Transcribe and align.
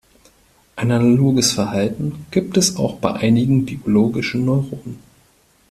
Ein 0.77 0.91
analoges 0.91 1.51
Verhalten 1.51 2.25
gibt 2.31 2.57
es 2.57 2.75
auch 2.77 2.95
bei 2.97 3.13
einigen 3.13 3.65
biologischen 3.67 4.43
Neuronen. 4.45 4.97